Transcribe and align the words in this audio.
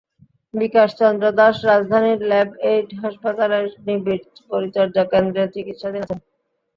বিকাশ 0.53 0.89
চন্দ্র 0.99 1.25
দাস 1.39 1.55
রাজধানীর 1.65 2.19
lab 2.29 2.49
aid 2.71 2.87
হাসপাতালের 3.01 3.65
নিবিড় 3.85 4.23
পরিচর্যা 4.49 5.03
কেন্দ্রে 5.11 5.43
চিকিৎসাধীন 5.55 6.03
আছেন। 6.05 6.19